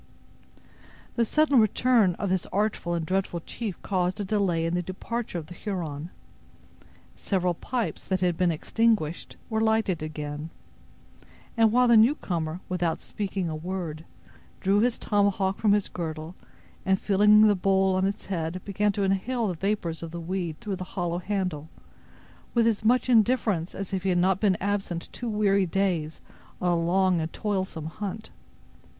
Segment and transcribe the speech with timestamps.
[1.15, 5.37] The sudden return of this artful and dreaded chief caused a delay in the departure
[5.37, 6.09] of the Huron.
[7.15, 10.49] Several pipes, that had been extinguished, were lighted again;
[11.55, 14.03] while the newcomer, without speaking a word,
[14.59, 16.33] drew his tomahawk from his girdle,
[16.83, 20.59] and filling the bowl on its head began to inhale the vapors of the weed
[20.59, 21.69] through the hollow handle,
[22.55, 26.21] with as much indifference as if he had not been absent two weary days
[26.59, 28.31] on a long and toilsome hunt.